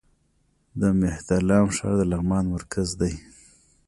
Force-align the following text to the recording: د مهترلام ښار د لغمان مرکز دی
د 0.79 0.81
مهترلام 1.01 1.67
ښار 1.75 1.93
د 1.99 2.01
لغمان 2.11 2.45
مرکز 2.55 2.87
دی 3.01 3.13